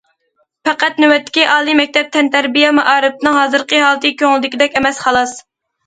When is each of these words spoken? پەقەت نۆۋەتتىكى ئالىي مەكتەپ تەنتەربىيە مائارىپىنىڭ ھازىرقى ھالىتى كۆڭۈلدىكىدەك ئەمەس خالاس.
پەقەت 0.69 0.95
نۆۋەتتىكى 1.03 1.43
ئالىي 1.57 1.77
مەكتەپ 1.81 2.09
تەنتەربىيە 2.17 2.73
مائارىپىنىڭ 2.81 3.41
ھازىرقى 3.43 3.87
ھالىتى 3.87 4.15
كۆڭۈلدىكىدەك 4.25 4.79
ئەمەس 4.83 5.07
خالاس. 5.09 5.41